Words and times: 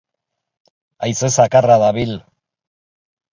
Haize 1.07 1.29
zakarra 1.35 1.77
dabil. 1.85 2.17